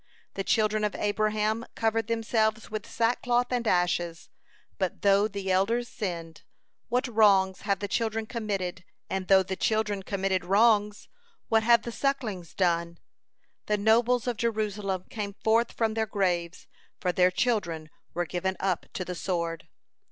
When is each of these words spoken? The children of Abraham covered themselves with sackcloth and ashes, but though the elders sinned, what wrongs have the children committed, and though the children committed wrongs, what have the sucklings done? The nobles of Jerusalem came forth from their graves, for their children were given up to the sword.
The 0.33 0.43
children 0.43 0.83
of 0.83 0.95
Abraham 0.95 1.63
covered 1.75 2.07
themselves 2.07 2.71
with 2.71 2.89
sackcloth 2.89 3.51
and 3.51 3.67
ashes, 3.67 4.29
but 4.79 5.03
though 5.03 5.27
the 5.27 5.51
elders 5.51 5.87
sinned, 5.89 6.41
what 6.89 7.07
wrongs 7.07 7.61
have 7.69 7.77
the 7.81 7.87
children 7.87 8.25
committed, 8.25 8.83
and 9.11 9.27
though 9.27 9.43
the 9.43 9.55
children 9.55 10.01
committed 10.01 10.43
wrongs, 10.43 11.07
what 11.49 11.61
have 11.61 11.83
the 11.83 11.91
sucklings 11.91 12.55
done? 12.55 12.97
The 13.67 13.77
nobles 13.77 14.25
of 14.25 14.37
Jerusalem 14.37 15.03
came 15.11 15.35
forth 15.43 15.71
from 15.71 15.93
their 15.93 16.07
graves, 16.07 16.65
for 16.99 17.11
their 17.11 17.29
children 17.29 17.91
were 18.15 18.25
given 18.25 18.57
up 18.59 18.87
to 18.93 19.05
the 19.05 19.13
sword. 19.13 19.67